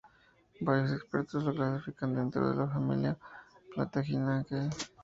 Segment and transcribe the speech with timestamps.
[0.61, 3.15] Varios expertos lo clasifican dentro de la familia
[3.75, 4.71] Plantaginaceae.